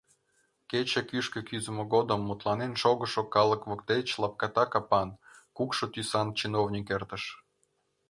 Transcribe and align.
Кече 0.69 1.01
кӱшкӧ 1.09 1.39
кӱзымӧ 1.49 1.83
годым 1.93 2.21
мутланен 2.27 2.73
шогышо 2.81 3.23
калык 3.33 3.61
воктеч 3.69 4.07
лапката 4.21 4.65
капан, 4.71 5.09
кукшо 5.55 5.85
тӱсан 5.93 6.27
чиновник 6.39 6.87
эртыш. 6.95 7.23